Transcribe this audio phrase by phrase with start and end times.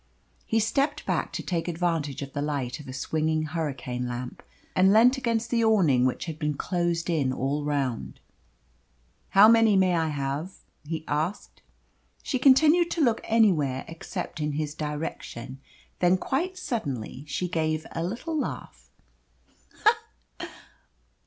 [0.47, 4.41] He stepped back to take advantage of the light of a swinging hurricane lamp,
[4.75, 8.19] and leant against the awning which had been closed in all round.
[9.29, 10.53] "How many may I have?"
[10.87, 11.61] he asked.
[12.23, 15.59] She continued to look anywhere except in his direction.
[15.99, 18.89] Then quite suddenly she gave a little laugh.